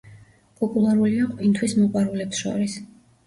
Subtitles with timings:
[0.61, 2.79] პოპულარულია ყვინთვის მოყვარულებს შორის.